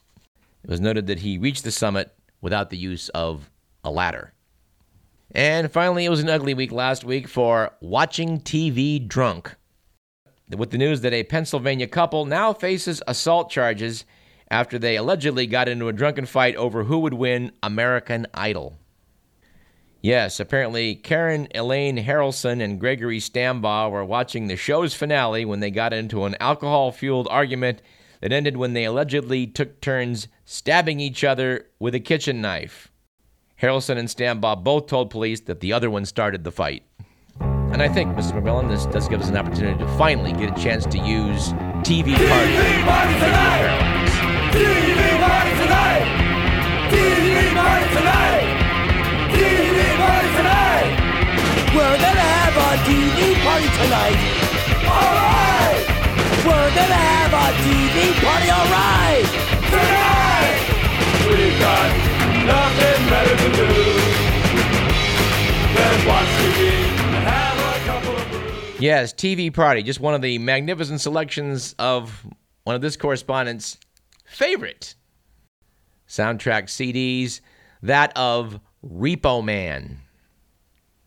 It 0.63 0.69
was 0.69 0.79
noted 0.79 1.07
that 1.07 1.19
he 1.19 1.37
reached 1.37 1.63
the 1.63 1.71
summit 1.71 2.13
without 2.39 2.69
the 2.69 2.77
use 2.77 3.09
of 3.09 3.49
a 3.83 3.91
ladder. 3.91 4.33
And 5.31 5.71
finally, 5.71 6.05
it 6.05 6.09
was 6.09 6.21
an 6.21 6.29
ugly 6.29 6.53
week 6.53 6.71
last 6.71 7.03
week 7.03 7.27
for 7.27 7.71
watching 7.81 8.39
TV 8.41 9.05
drunk. 9.05 9.55
With 10.55 10.71
the 10.71 10.77
news 10.77 11.01
that 11.01 11.13
a 11.13 11.23
Pennsylvania 11.23 11.87
couple 11.87 12.25
now 12.25 12.51
faces 12.53 13.01
assault 13.07 13.49
charges 13.49 14.05
after 14.49 14.77
they 14.77 14.97
allegedly 14.97 15.47
got 15.47 15.69
into 15.69 15.87
a 15.87 15.93
drunken 15.93 16.25
fight 16.25 16.55
over 16.57 16.83
who 16.83 16.99
would 16.99 17.13
win 17.13 17.51
American 17.63 18.27
Idol. 18.33 18.77
Yes, 20.01 20.39
apparently 20.39 20.95
Karen 20.95 21.47
Elaine 21.53 21.97
Harrelson 21.97 22.61
and 22.61 22.79
Gregory 22.79 23.19
Stambaugh 23.19 23.91
were 23.91 24.03
watching 24.03 24.47
the 24.47 24.55
show's 24.55 24.95
finale 24.95 25.45
when 25.45 25.59
they 25.59 25.71
got 25.71 25.93
into 25.93 26.25
an 26.25 26.35
alcohol 26.39 26.91
fueled 26.91 27.27
argument 27.29 27.81
that 28.19 28.33
ended 28.33 28.57
when 28.57 28.73
they 28.73 28.85
allegedly 28.85 29.45
took 29.45 29.79
turns 29.79 30.27
stabbing 30.43 30.99
each 30.99 31.23
other 31.23 31.67
with 31.79 31.95
a 31.95 31.99
kitchen 31.99 32.41
knife. 32.41 32.91
Harrelson 33.61 33.97
and 33.97 34.09
Stambaugh 34.09 34.63
both 34.63 34.87
told 34.87 35.11
police 35.11 35.41
that 35.41 35.59
the 35.59 35.71
other 35.71 35.89
one 35.89 36.05
started 36.05 36.43
the 36.43 36.51
fight. 36.51 36.83
And 37.71 37.81
I 37.81 37.87
think, 37.87 38.17
Mr. 38.17 38.33
McMillan, 38.33 38.67
this 38.67 38.85
does 38.87 39.07
give 39.07 39.21
us 39.21 39.29
an 39.29 39.37
opportunity 39.37 39.79
to 39.79 39.87
finally 39.97 40.33
get 40.33 40.51
a 40.51 40.55
chance 40.61 40.85
to 40.87 40.97
use 40.97 41.53
TV 41.87 42.11
party. 42.11 42.51
TV 42.51 42.83
party 42.83 43.15
tonight! 43.15 44.11
TV 44.51 44.99
party 45.23 45.55
tonight! 45.55 46.03
TV 46.91 47.47
party 47.55 47.87
tonight! 47.95 48.51
We're 51.71 51.95
gonna 51.95 52.27
have 52.27 52.59
a 52.59 52.75
TV 52.83 53.39
party 53.39 53.71
tonight. 53.79 54.19
Alright! 54.91 55.87
We're 56.43 56.75
gonna 56.75 56.99
have 57.07 57.31
a 57.31 57.55
TV 57.63 58.19
party, 58.19 58.51
alright! 58.51 59.31
Tonight! 59.71 60.59
We've 61.23 61.55
got 61.55 61.87
nothing 62.51 62.99
better 63.07 63.31
to 63.31 63.47
do 63.55 63.71
than 65.71 66.03
watch 66.05 66.27
TV 66.35 67.00
Yes, 68.81 69.13
TV 69.13 69.53
Party, 69.53 69.83
just 69.83 69.99
one 69.99 70.15
of 70.15 70.23
the 70.23 70.39
magnificent 70.39 71.01
selections 71.01 71.75
of 71.77 72.25
one 72.63 72.75
of 72.75 72.81
this 72.81 72.97
correspondent's 72.97 73.77
favorite 74.25 74.95
soundtrack 76.07 76.63
CDs, 76.63 77.41
that 77.83 78.11
of 78.17 78.59
Repo 78.83 79.43
Man. 79.45 79.99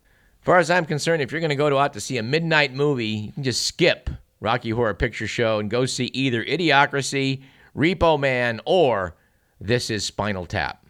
As 0.04 0.44
far 0.44 0.58
as 0.58 0.70
I'm 0.70 0.84
concerned, 0.84 1.20
if 1.20 1.32
you're 1.32 1.40
going 1.40 1.48
to 1.48 1.56
go 1.56 1.76
out 1.76 1.94
to 1.94 2.00
see 2.00 2.16
a 2.16 2.22
midnight 2.22 2.72
movie, 2.72 3.06
you 3.06 3.32
can 3.32 3.42
just 3.42 3.62
skip 3.62 4.08
Rocky 4.38 4.70
Horror 4.70 4.94
Picture 4.94 5.26
Show 5.26 5.58
and 5.58 5.68
go 5.68 5.84
see 5.84 6.12
either 6.14 6.44
Idiocracy, 6.44 7.42
Repo 7.76 8.20
Man, 8.20 8.60
or 8.66 9.16
This 9.60 9.90
is 9.90 10.04
Spinal 10.04 10.46
Tap. 10.46 10.86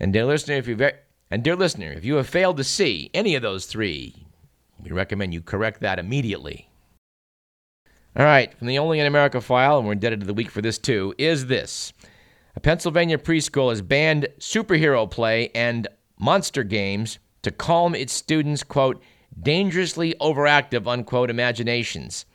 And 0.00 0.12
dear 0.12 0.24
listener, 0.24 0.56
if 0.56 0.66
you 0.66 0.76
and 1.30 1.44
dear 1.44 1.54
listener, 1.54 1.92
if 1.92 2.04
you 2.04 2.16
have 2.16 2.28
failed 2.28 2.56
to 2.56 2.64
see 2.64 3.08
any 3.14 3.36
of 3.36 3.42
those 3.42 3.66
three, 3.66 4.26
we 4.82 4.90
recommend 4.90 5.32
you 5.32 5.40
correct 5.40 5.80
that 5.80 5.98
immediately. 5.98 6.68
All 8.16 8.26
right, 8.26 8.52
from 8.58 8.66
the 8.66 8.78
Only 8.78 9.00
in 9.00 9.06
America 9.06 9.40
file, 9.40 9.78
and 9.78 9.86
we're 9.86 9.94
indebted 9.94 10.20
to 10.20 10.26
the 10.26 10.34
week 10.34 10.50
for 10.50 10.60
this 10.60 10.78
too, 10.78 11.14
is 11.16 11.46
this. 11.46 11.92
A 12.54 12.60
Pennsylvania 12.60 13.16
preschool 13.16 13.70
has 13.70 13.80
banned 13.80 14.28
superhero 14.38 15.10
play 15.10 15.50
and 15.54 15.88
monster 16.18 16.62
games 16.62 17.18
to 17.42 17.50
calm 17.50 17.94
its 17.94 18.12
students' 18.12 18.62
quote, 18.62 19.02
dangerously 19.40 20.14
overactive, 20.20 20.86
unquote, 20.86 21.30
imaginations. 21.30 22.26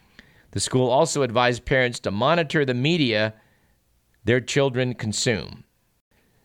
The 0.51 0.59
school 0.59 0.89
also 0.89 1.21
advised 1.21 1.65
parents 1.65 1.99
to 2.01 2.11
monitor 2.11 2.65
the 2.65 2.73
media 2.73 3.35
their 4.23 4.41
children 4.41 4.93
consume. 4.95 5.63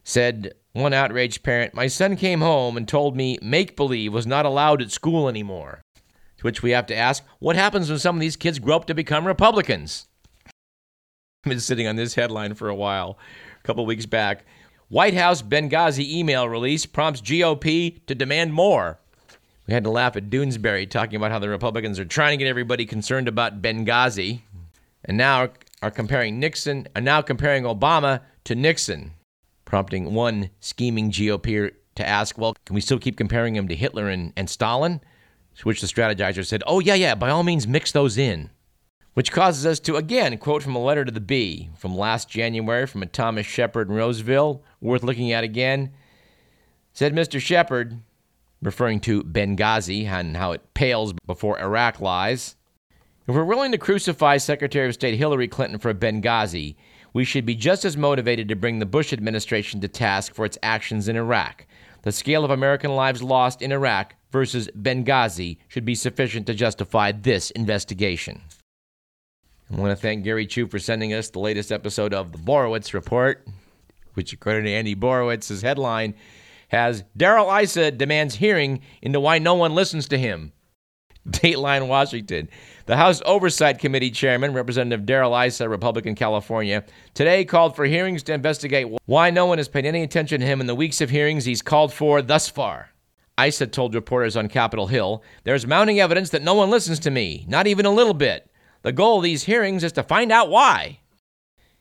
Said 0.05 0.55
one 0.73 0.93
outraged 0.93 1.43
parent, 1.43 1.75
My 1.75 1.87
son 1.87 2.17
came 2.17 2.41
home 2.41 2.77
and 2.77 2.87
told 2.87 3.17
me 3.17 3.39
make 3.43 3.77
believe 3.77 4.13
was 4.13 4.27
not 4.27 4.47
allowed 4.47 4.83
at 4.83 4.91
school 4.91 5.29
anymore. 5.29 5.82
To 6.43 6.49
which 6.49 6.61
we 6.61 6.73
have 6.73 6.87
to 6.87 6.97
ask, 6.97 7.23
what 7.39 7.55
happens 7.55 7.89
when 7.89 8.01
some 8.01 8.17
of 8.17 8.21
these 8.21 8.35
kids 8.35 8.59
grow 8.59 8.75
up 8.75 8.87
to 8.87 8.95
become 8.95 9.29
Republicans? 9.29 10.09
I've 10.45 11.51
been 11.51 11.61
sitting 11.61 11.87
on 11.87 11.95
this 11.95 12.17
headline 12.17 12.55
for 12.55 12.69
a 12.69 12.75
while, 12.75 13.17
a 13.61 13.63
couple 13.63 13.87
weeks 13.87 14.07
back. 14.07 14.45
White 14.89 15.15
House 15.15 15.41
Benghazi 15.41 16.11
email 16.11 16.49
release 16.49 16.85
prompts 16.85 17.21
GOP 17.21 18.05
to 18.07 18.17
demand 18.17 18.55
more. 18.55 18.99
We 19.69 19.75
had 19.75 19.85
to 19.85 19.91
laugh 19.91 20.17
at 20.17 20.31
Doonesbury 20.31 20.91
talking 20.91 21.15
about 21.15 21.31
how 21.31 21.39
the 21.39 21.49
Republicans 21.49 22.01
are 22.01 22.05
trying 22.05 22.37
to 22.37 22.45
get 22.45 22.51
everybody 22.51 22.87
concerned 22.87 23.29
about 23.29 23.63
Benghazi, 23.63 24.41
and 25.05 25.17
now 25.17 25.51
are 25.81 25.93
comparing 25.93 26.41
Nixon, 26.41 26.89
are 26.97 27.03
now 27.03 27.23
comparing 27.23 27.63
Obama 27.63 28.21
to 28.47 28.57
Nixon, 28.57 29.13
prompting 29.65 30.13
one 30.13 30.51
scheming 30.59 31.13
GOP 31.13 31.71
to 31.95 32.05
ask, 32.05 32.37
well, 32.37 32.57
can 32.67 32.75
we 32.75 32.81
still 32.81 32.99
keep 32.99 33.17
comparing 33.17 33.55
him 33.55 33.69
to 33.69 33.77
Hitler 33.77 34.09
and, 34.09 34.33
and 34.37 34.51
Stalin? 34.51 35.01
To 35.59 35.69
which 35.69 35.81
the 35.81 35.87
strategizer 35.87 36.45
said, 36.45 36.63
oh, 36.67 36.81
yeah, 36.81 36.95
yeah, 36.95 37.15
by 37.15 37.31
all 37.31 37.43
means, 37.43 37.67
mix 37.69 37.93
those 37.93 38.19
in 38.19 38.51
which 39.15 39.33
causes 39.33 39.67
us 39.67 39.81
to 39.81 39.97
again 39.97 40.39
quote 40.39 40.63
from 40.63 40.75
a 40.75 40.83
letter 40.83 41.05
to 41.05 41.13
the 41.13 41.21
Bee 41.21 41.71
from 41.77 41.97
last 41.97 42.29
January 42.29 42.87
from 42.87 43.03
a 43.03 43.07
Thomas 43.07 43.47
Shepard 43.47 43.89
in 43.89 43.95
Roseville, 43.95 44.63
worth 44.81 45.03
looking 45.03 45.33
at 45.33 45.45
again. 45.45 45.93
Said 46.93 47.15
Mr. 47.15 47.41
Shepard, 47.41 47.99
referring 48.61 49.01
to 49.01 49.23
Benghazi 49.23 50.07
and 50.07 50.37
how 50.37 50.53
it 50.53 50.75
pales 50.75 51.15
before 51.27 51.61
Iraq 51.61 52.01
lies. 52.01 52.57
If 53.27 53.35
we're 53.35 53.45
willing 53.45 53.73
to 53.73 53.79
crucify 53.79 54.37
Secretary 54.39 54.89
of 54.89 54.95
State 54.95 55.17
Hillary 55.17 55.49
Clinton 55.49 55.79
for 55.79 55.95
Benghazi, 55.95 56.77
we 57.13 57.25
should 57.25 57.47
be 57.47 57.55
just 57.55 57.85
as 57.85 57.97
motivated 57.97 58.49
to 58.49 58.57
bring 58.57 58.79
the 58.79 58.87
Bush 58.87 59.13
administration 59.13 59.81
to 59.81 59.89
task 59.89 60.35
for 60.35 60.45
its 60.45 60.59
actions 60.63 61.09
in 61.09 61.17
Iraq. 61.17 61.67
The 62.03 62.13
scale 62.13 62.45
of 62.45 62.51
American 62.51 62.97
lives 62.97 63.23
lost 63.23 63.63
in 63.63 63.71
Iraq 63.71 64.17
versus 64.33 64.69
Benghazi 64.77 65.59
should 65.69 65.85
be 65.85 65.95
sufficient 65.95 66.47
to 66.49 66.55
justify 66.55 67.13
this 67.13 67.51
investigation. 67.53 68.43
I 69.73 69.77
want 69.77 69.91
to 69.91 69.97
thank 69.97 70.25
Gary 70.25 70.47
Chu 70.47 70.67
for 70.67 70.81
sending 70.81 71.15
us 71.15 71.31
the 71.31 71.39
latest 71.39 71.71
episode 71.71 72.13
of 72.13 72.33
the 72.33 72.39
Borowitz 72.39 72.93
Report, 72.93 73.47
which, 74.15 74.33
according 74.33 74.65
to 74.65 74.73
Andy 74.73 74.97
Borowitz's 74.97 75.63
headline, 75.63 76.15
has 76.69 77.05
Darrell 77.17 77.51
Issa 77.57 77.93
demands 77.93 78.35
hearing 78.35 78.81
into 79.01 79.21
why 79.21 79.39
no 79.39 79.55
one 79.55 79.75
listens 79.75 80.09
to 80.09 80.19
him. 80.19 80.53
Dateline 81.29 81.89
Washington. 81.89 82.49
The 82.87 82.97
House 82.97 83.23
Oversight 83.25 83.79
Committee 83.79 84.11
Chairman, 84.11 84.55
Representative 84.55 85.07
Darrell 85.07 85.37
Issa, 85.37 85.69
Republican 85.69 86.15
California, 86.15 86.85
today 87.15 87.45
called 87.45 87.77
for 87.77 87.85
hearings 87.85 88.23
to 88.25 88.35
investigate 88.35 88.89
why 89.07 89.31
no 89.31 89.47
one 89.47 89.59
has 89.59 89.69
paid 89.69 89.87
any 89.87 90.03
attention 90.03 90.41
to 90.41 90.47
him 90.47 90.61
in 90.61 90.67
the 90.67 90.75
weeks 90.75 91.01
of 91.01 91.11
hearings 91.11 91.45
he's 91.45 91.63
called 91.63 91.93
for 91.93 92.23
thus 92.23 92.49
far. 92.49 92.91
Issa 93.39 93.69
told 93.69 93.95
reporters 93.95 94.37
on 94.37 94.49
Capitol 94.49 94.89
Hill, 94.89 95.23
There's 95.45 95.67
mounting 95.67 96.01
evidence 96.01 96.31
that 96.31 96.43
no 96.43 96.55
one 96.55 96.71
listens 96.71 96.99
to 97.01 97.11
me, 97.11 97.47
not 97.49 97.67
even 97.67 97.87
a 97.87 97.91
little 97.91 98.15
bit. 98.15 98.51
The 98.83 98.93
goal 98.93 99.19
of 99.19 99.23
these 99.23 99.45
hearings 99.45 99.85
is 99.85 99.93
to 99.93 100.03
find 100.03 100.33
out 100.33 100.51
why. 100.51 101.01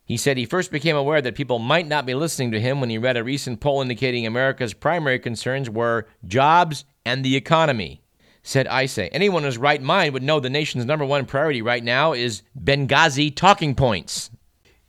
He 0.06 0.18
said 0.18 0.38
he 0.38 0.46
first 0.46 0.72
became 0.72 0.96
aware 0.96 1.22
that 1.22 1.36
people 1.36 1.58
might 1.58 1.88
not 1.88 2.06
be 2.06 2.14
listening 2.14 2.52
to 2.52 2.60
him 2.60 2.80
when 2.80 2.90
he 2.90 2.98
read 2.98 3.18
a 3.18 3.24
recent 3.24 3.60
poll 3.60 3.82
indicating 3.82 4.28
America's 4.28 4.74
primary 4.74 5.20
concerns 5.20 5.70
were 5.70 6.08
jobs 6.28 6.86
and 7.06 7.24
the 7.24 7.36
economy. 7.36 8.01
Said 8.44 8.68
Issa, 8.68 9.14
anyone 9.14 9.44
in 9.44 9.48
his 9.48 9.58
right 9.58 9.82
mind 9.82 10.14
would 10.14 10.24
know 10.24 10.40
the 10.40 10.50
nation's 10.50 10.86
number 10.86 11.06
one 11.06 11.26
priority 11.26 11.62
right 11.62 11.84
now 11.84 12.14
is 12.14 12.42
Benghazi 12.60 13.36
talking 13.36 13.76
points. 13.76 14.32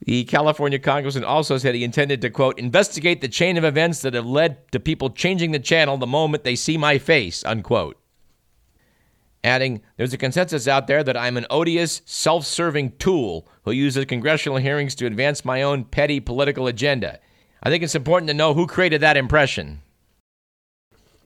The 0.00 0.24
California 0.24 0.78
congressman 0.78 1.24
also 1.24 1.58
said 1.58 1.74
he 1.74 1.84
intended 1.84 2.22
to, 2.22 2.30
quote, 2.30 2.58
investigate 2.58 3.20
the 3.20 3.28
chain 3.28 3.56
of 3.56 3.64
events 3.64 4.00
that 4.02 4.14
have 4.14 4.26
led 4.26 4.70
to 4.72 4.80
people 4.80 5.10
changing 5.10 5.52
the 5.52 5.60
channel 5.60 5.96
the 5.96 6.06
moment 6.06 6.42
they 6.42 6.56
see 6.56 6.76
my 6.76 6.98
face, 6.98 7.44
unquote. 7.44 7.98
Adding, 9.44 9.82
there's 9.96 10.12
a 10.12 10.18
consensus 10.18 10.66
out 10.66 10.86
there 10.86 11.04
that 11.04 11.16
I'm 11.16 11.36
an 11.36 11.46
odious, 11.50 12.00
self 12.04 12.46
serving 12.46 12.92
tool 12.98 13.46
who 13.64 13.72
uses 13.72 14.04
congressional 14.06 14.58
hearings 14.58 14.94
to 14.96 15.06
advance 15.06 15.44
my 15.44 15.62
own 15.62 15.84
petty 15.84 16.20
political 16.20 16.66
agenda. 16.66 17.18
I 17.62 17.70
think 17.70 17.84
it's 17.84 17.94
important 17.94 18.28
to 18.28 18.34
know 18.34 18.54
who 18.54 18.66
created 18.66 19.00
that 19.02 19.16
impression. 19.16 19.82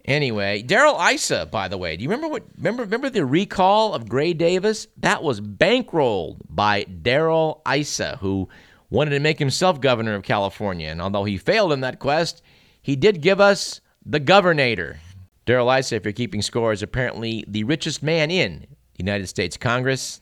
Anyway, 0.07 0.63
Darrell 0.63 1.01
Issa, 1.01 1.47
by 1.47 1.67
the 1.67 1.77
way, 1.77 1.97
do 1.97 2.05
you 2.05 2.09
remember 2.09 2.29
what? 2.29 2.45
Remember, 2.57 2.85
remember 2.85 3.11
the 3.11 3.27
recall 3.27 3.93
of 3.93 4.09
Gray 4.09 4.33
Davis? 4.33 4.87
That 4.99 5.23
was 5.23 5.41
bankrolled 5.41 6.39
by 6.49 6.85
Darrell 6.85 7.61
Issa, 7.69 8.19
who 8.21 8.49
wanted 8.89 9.11
to 9.11 9.21
make 9.21 9.41
himself 9.41 9.81
governor 9.81 10.15
of 10.15 10.23
California. 10.23 10.89
And 10.89 11.03
although 11.03 11.25
he 11.25 11.37
failed 11.37 11.73
in 11.73 11.81
that 11.81 11.99
quest, 11.99 12.41
he 12.81 12.95
did 12.95 13.21
give 13.21 13.41
us 13.41 13.81
the 14.05 14.21
governor. 14.21 15.01
Darrell 15.45 15.71
Issa, 15.71 15.97
if 15.97 16.05
you're 16.05 16.13
keeping 16.13 16.43
score, 16.43 16.73
is 16.73 16.83
apparently 16.83 17.45
the 17.49 17.65
richest 17.65 18.03
man 18.03 18.31
in 18.31 18.61
the 18.61 18.99
United 18.99 19.27
States 19.27 19.57
Congress, 19.57 20.21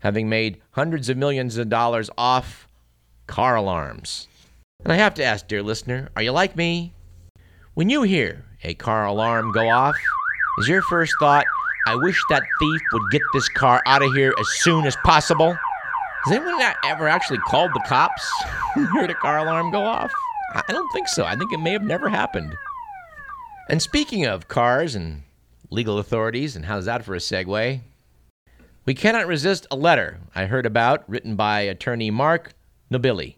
having 0.00 0.28
made 0.28 0.60
hundreds 0.72 1.08
of 1.08 1.16
millions 1.16 1.56
of 1.56 1.70
dollars 1.70 2.10
off 2.18 2.68
car 3.26 3.56
alarms. 3.56 4.28
And 4.82 4.92
I 4.92 4.96
have 4.96 5.14
to 5.14 5.24
ask, 5.24 5.48
dear 5.48 5.62
listener, 5.62 6.10
are 6.14 6.22
you 6.22 6.32
like 6.32 6.56
me? 6.56 6.93
When 7.74 7.90
you 7.90 8.02
hear 8.02 8.44
a 8.62 8.74
car 8.74 9.04
alarm 9.04 9.50
go 9.50 9.68
off, 9.68 9.96
is 10.60 10.68
your 10.68 10.80
first 10.82 11.12
thought, 11.18 11.44
I 11.88 11.96
wish 11.96 12.16
that 12.30 12.44
thief 12.60 12.80
would 12.92 13.10
get 13.10 13.22
this 13.32 13.48
car 13.48 13.82
out 13.84 14.00
of 14.00 14.14
here 14.14 14.32
as 14.38 14.48
soon 14.60 14.86
as 14.86 14.94
possible? 15.02 15.58
Has 16.24 16.36
anyone 16.36 16.62
ever 16.84 17.08
actually 17.08 17.38
called 17.38 17.72
the 17.74 17.82
cops 17.88 18.22
heard 18.74 19.10
a 19.10 19.14
car 19.14 19.38
alarm 19.38 19.72
go 19.72 19.82
off? 19.82 20.12
I 20.54 20.62
don't 20.68 20.88
think 20.92 21.08
so. 21.08 21.24
I 21.24 21.34
think 21.34 21.52
it 21.52 21.58
may 21.58 21.72
have 21.72 21.82
never 21.82 22.08
happened. 22.08 22.54
And 23.68 23.82
speaking 23.82 24.24
of 24.24 24.46
cars 24.46 24.94
and 24.94 25.24
legal 25.68 25.98
authorities, 25.98 26.54
and 26.54 26.66
how's 26.66 26.84
that 26.84 27.04
for 27.04 27.16
a 27.16 27.18
segue? 27.18 27.80
We 28.86 28.94
cannot 28.94 29.26
resist 29.26 29.66
a 29.72 29.76
letter 29.76 30.20
I 30.32 30.46
heard 30.46 30.64
about 30.64 31.02
written 31.10 31.34
by 31.34 31.62
attorney 31.62 32.12
Mark 32.12 32.52
Nobili. 32.88 33.34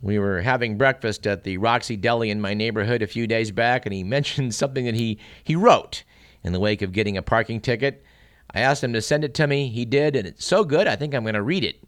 We 0.00 0.18
were 0.18 0.42
having 0.42 0.78
breakfast 0.78 1.26
at 1.26 1.44
the 1.44 1.58
Roxy 1.58 1.96
Deli 1.96 2.30
in 2.30 2.40
my 2.40 2.54
neighborhood 2.54 3.02
a 3.02 3.06
few 3.06 3.26
days 3.26 3.50
back, 3.50 3.84
and 3.84 3.92
he 3.92 4.04
mentioned 4.04 4.54
something 4.54 4.84
that 4.84 4.94
he, 4.94 5.18
he 5.42 5.56
wrote 5.56 6.04
in 6.44 6.52
the 6.52 6.60
wake 6.60 6.82
of 6.82 6.92
getting 6.92 7.16
a 7.16 7.22
parking 7.22 7.60
ticket. 7.60 8.04
I 8.52 8.60
asked 8.60 8.82
him 8.82 8.92
to 8.92 9.02
send 9.02 9.24
it 9.24 9.34
to 9.34 9.46
me. 9.46 9.68
He 9.68 9.84
did, 9.84 10.16
and 10.16 10.26
it's 10.26 10.44
so 10.44 10.64
good, 10.64 10.86
I 10.86 10.96
think 10.96 11.14
I'm 11.14 11.24
going 11.24 11.34
to 11.34 11.42
read 11.42 11.64
it. 11.64 11.82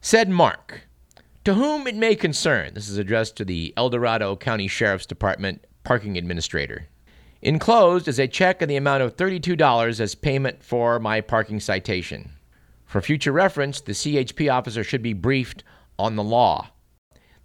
Said 0.00 0.28
Mark, 0.28 0.82
To 1.44 1.54
whom 1.54 1.86
it 1.86 1.94
may 1.94 2.14
concern, 2.14 2.74
this 2.74 2.88
is 2.88 2.98
addressed 2.98 3.36
to 3.36 3.44
the 3.44 3.74
El 3.76 3.90
Dorado 3.90 4.36
County 4.36 4.68
Sheriff's 4.68 5.06
Department 5.06 5.64
parking 5.84 6.16
administrator. 6.16 6.88
Enclosed 7.42 8.08
is 8.08 8.18
a 8.18 8.26
check 8.26 8.62
in 8.62 8.68
the 8.68 8.76
amount 8.76 9.02
of 9.02 9.16
$32 9.16 10.00
as 10.00 10.14
payment 10.14 10.62
for 10.62 10.98
my 10.98 11.20
parking 11.20 11.60
citation. 11.60 12.32
For 12.84 13.00
future 13.00 13.32
reference, 13.32 13.80
the 13.80 13.92
CHP 13.92 14.52
officer 14.52 14.82
should 14.82 15.02
be 15.02 15.12
briefed 15.12 15.62
on 15.98 16.16
the 16.16 16.24
law. 16.24 16.70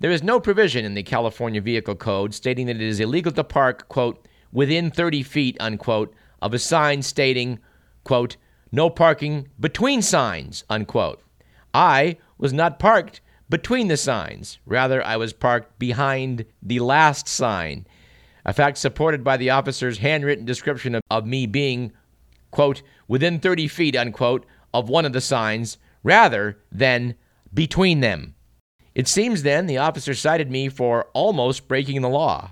There 0.04 0.12
is 0.12 0.22
no 0.22 0.42
provision 0.42 0.84
in 0.84 0.96
the 0.96 1.02
California 1.02 1.62
Vehicle 1.62 1.96
Code 1.96 2.34
stating 2.34 2.66
that 2.66 2.76
it 2.76 2.82
is 2.82 3.00
illegal 3.00 3.32
to 3.32 3.44
park, 3.46 3.88
quote, 3.88 4.28
within 4.52 4.92
30 4.92 5.24
feet, 5.24 5.56
unquote, 5.62 6.14
of 6.42 6.54
a 6.54 6.60
sign 6.60 7.02
stating, 7.02 7.60
quote, 8.04 8.36
no 8.70 8.90
parking 8.90 9.48
between 9.62 10.02
signs, 10.02 10.66
unquote. 10.70 11.22
I 11.74 12.18
was 12.38 12.52
not 12.52 12.80
parked 12.80 13.22
between 13.50 13.88
the 13.88 13.96
signs. 13.96 14.60
Rather, 14.66 15.02
I 15.02 15.16
was 15.16 15.32
parked 15.32 15.80
behind 15.80 16.44
the 16.62 16.82
last 16.82 17.30
sign, 17.30 17.88
a 18.44 18.52
fact 18.52 18.80
supported 18.80 19.24
by 19.24 19.38
the 19.38 19.52
officer's 19.52 20.00
handwritten 20.00 20.44
description 20.44 20.96
of, 20.96 21.02
of 21.10 21.26
me 21.26 21.46
being, 21.46 21.94
quote, 22.52 22.82
within 23.08 23.40
30 23.40 23.70
feet, 23.70 23.96
unquote, 23.96 24.46
of 24.74 24.90
one 24.90 25.06
of 25.06 25.14
the 25.14 25.22
signs, 25.22 25.78
rather 26.04 26.60
than 26.74 27.16
between 27.54 28.02
them. 28.02 28.36
It 28.96 29.08
seems 29.08 29.42
then 29.42 29.66
the 29.66 29.78
officer 29.80 30.14
cited 30.14 30.52
me 30.52 30.70
for 30.70 31.06
almost 31.14 31.68
breaking 31.68 32.02
the 32.02 32.10
law. 32.10 32.52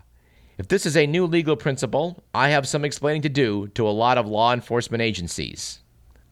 If 0.57 0.67
this 0.67 0.85
is 0.85 0.97
a 0.97 1.07
new 1.07 1.25
legal 1.25 1.55
principle, 1.55 2.23
I 2.33 2.49
have 2.49 2.67
some 2.67 2.83
explaining 2.83 3.21
to 3.23 3.29
do 3.29 3.67
to 3.69 3.87
a 3.87 3.89
lot 3.89 4.17
of 4.17 4.27
law 4.27 4.53
enforcement 4.53 5.01
agencies. 5.01 5.79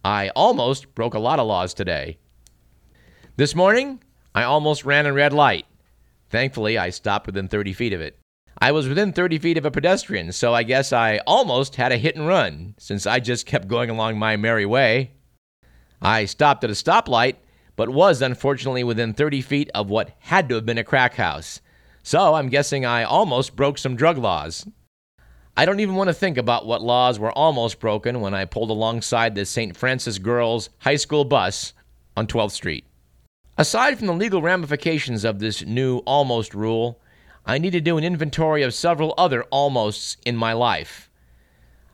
I 0.03 0.29
almost 0.29 0.95
broke 0.95 1.13
a 1.13 1.19
lot 1.19 1.39
of 1.39 1.47
laws 1.47 1.73
today. 1.73 2.17
This 3.35 3.55
morning, 3.55 4.03
I 4.33 4.43
almost 4.43 4.85
ran 4.85 5.05
a 5.05 5.13
red 5.13 5.33
light. 5.33 5.65
Thankfully, 6.29 6.77
I 6.77 6.89
stopped 6.89 7.25
within 7.25 7.47
30 7.47 7.73
feet 7.73 7.93
of 7.93 8.01
it. 8.01 8.17
I 8.61 8.71
was 8.71 8.87
within 8.87 9.13
30 9.13 9.37
feet 9.39 9.57
of 9.57 9.65
a 9.65 9.71
pedestrian, 9.71 10.31
so 10.31 10.53
I 10.53 10.63
guess 10.63 10.91
I 10.91 11.19
almost 11.25 11.75
had 11.75 11.91
a 11.91 11.97
hit 11.97 12.15
and 12.15 12.27
run, 12.27 12.75
since 12.77 13.05
I 13.05 13.19
just 13.19 13.45
kept 13.45 13.67
going 13.67 13.89
along 13.89 14.19
my 14.19 14.35
merry 14.37 14.65
way. 14.65 15.11
I 16.01 16.25
stopped 16.25 16.63
at 16.63 16.69
a 16.69 16.73
stoplight 16.73 17.35
but 17.79 17.87
was 17.87 18.21
unfortunately 18.21 18.83
within 18.83 19.13
30 19.13 19.41
feet 19.41 19.71
of 19.73 19.89
what 19.89 20.11
had 20.19 20.49
to 20.49 20.55
have 20.55 20.65
been 20.65 20.77
a 20.77 20.83
crack 20.83 21.13
house. 21.13 21.61
So 22.03 22.33
I'm 22.33 22.49
guessing 22.49 22.85
I 22.85 23.03
almost 23.03 23.55
broke 23.55 23.77
some 23.77 23.95
drug 23.95 24.17
laws. 24.17 24.67
I 25.55 25.63
don't 25.63 25.79
even 25.79 25.95
want 25.95 26.09
to 26.09 26.13
think 26.13 26.37
about 26.37 26.65
what 26.65 26.81
laws 26.81 27.19
were 27.19 27.31
almost 27.31 27.79
broken 27.79 28.19
when 28.19 28.33
I 28.33 28.43
pulled 28.43 28.69
alongside 28.69 29.33
the 29.33 29.45
St. 29.45 29.77
Francis 29.77 30.17
Girls 30.17 30.69
High 30.79 30.97
School 30.97 31.23
bus 31.23 31.71
on 32.17 32.27
12th 32.27 32.51
Street. 32.51 32.83
Aside 33.57 33.97
from 33.97 34.07
the 34.07 34.13
legal 34.13 34.41
ramifications 34.41 35.23
of 35.23 35.39
this 35.39 35.65
new 35.65 35.99
almost 35.99 36.53
rule, 36.53 36.99
I 37.45 37.59
need 37.59 37.71
to 37.71 37.79
do 37.79 37.97
an 37.97 38.03
inventory 38.03 38.61
of 38.61 38.73
several 38.73 39.13
other 39.17 39.43
almosts 39.51 40.17
in 40.25 40.35
my 40.35 40.51
life. 40.51 41.09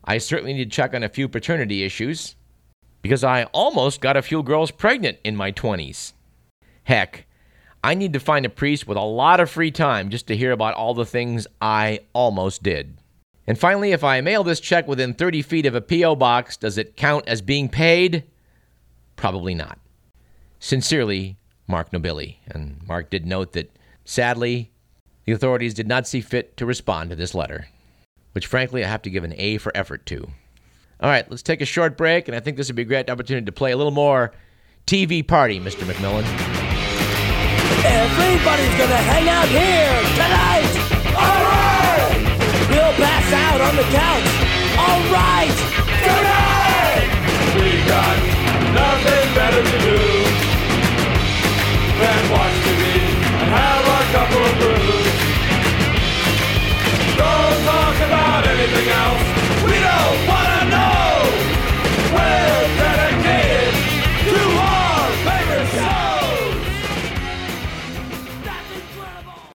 I 0.04 0.17
certainly 0.17 0.54
need 0.54 0.63
to 0.63 0.76
check 0.76 0.95
on 0.95 1.04
a 1.04 1.10
few 1.10 1.30
paternity 1.30 1.84
issues 1.84 2.36
because 3.06 3.24
I 3.24 3.44
almost 3.54 4.02
got 4.02 4.18
a 4.18 4.24
few 4.24 4.41
girls 4.41 4.72
pregnant 4.72 5.20
in 5.24 5.36
my 5.36 5.52
20s. 5.52 6.13
Heck, 6.86 7.28
I 7.84 7.94
need 7.94 8.13
to 8.13 8.20
find 8.20 8.48
a 8.48 8.50
priest 8.50 8.88
with 8.88 8.98
a 8.98 9.02
lot 9.02 9.39
of 9.39 9.48
free 9.48 9.70
time 9.70 10.10
just 10.10 10.26
to 10.26 10.36
hear 10.36 10.52
about 10.52 10.74
all 10.74 10.96
the 10.96 11.06
things 11.06 11.46
I 11.62 12.00
almost 12.13 12.63
did. 12.63 12.98
And 13.46 13.60
finally, 13.60 13.91
if 13.91 14.04
I 14.04 14.22
mail 14.22 14.44
this 14.44 14.60
check 14.60 14.88
within 14.88 15.13
30 15.13 15.44
feet 15.44 15.68
of 15.68 15.76
a 15.76 15.82
P.O. 15.82 16.15
box, 16.15 16.58
does 16.58 16.80
it 16.80 16.98
count 16.98 17.28
as 17.28 17.44
being 17.44 17.70
paid? 17.70 18.24
Probably 19.18 19.54
not. 19.54 19.78
Sincerely, 20.60 21.38
Mark 21.68 21.91
Nobili. 21.91 22.38
And 22.48 22.82
Mark 22.88 23.12
did 23.12 23.28
note 23.28 23.54
that, 23.54 23.70
sadly, 24.04 24.72
the 25.26 25.34
authorities 25.34 25.76
did 25.76 25.88
not 25.88 26.08
see 26.08 26.22
fit 26.22 26.58
to 26.58 26.65
respond 26.65 27.12
to 27.12 27.15
this 27.15 27.36
letter, 27.36 27.68
which 28.32 28.48
frankly 28.48 28.84
I 28.84 28.88
have 28.88 29.04
to 29.04 29.12
give 29.12 29.24
an 29.24 29.36
A 29.38 29.60
for 29.60 29.72
effort 29.78 30.08
to. 30.08 30.30
All 31.01 31.10
right, 31.10 31.29
let's 31.29 31.43
take 31.43 31.62
a 31.62 31.65
short 31.65 31.97
break, 31.97 32.27
and 32.27 32.36
I 32.36 32.39
think 32.39 32.55
this 32.55 32.67
would 32.67 32.75
be 32.75 32.84
a 32.84 32.86
great 32.86 33.10
opportunity 33.10 33.45
to 33.45 33.51
play 33.51 33.71
a 33.71 33.77
little 33.77 33.91
more 33.91 34.31
TV 34.88 35.27
party, 35.27 35.60
Mr. 35.60 35.84
McMillan. 35.84 36.23
Everybody's 37.84 38.75
gonna 38.79 39.03
hang 39.03 39.27
out 39.27 39.47
here 39.49 39.91
tonight. 40.15 40.71
All 41.19 41.43
right. 41.43 42.21
We'll 42.69 42.93
pass 42.93 43.27
out 43.34 43.60
on 43.62 43.75
the 43.75 43.84
couch. 43.91 44.27
All 44.79 45.01
right. 45.12 45.51
Tonight 46.05 47.10
we 47.55 47.84
got 47.86 48.15
nothing 48.73 49.36
better 49.36 49.62
to 49.63 49.77
do 49.84 49.99
than 51.99 52.31
watch. 52.31 52.55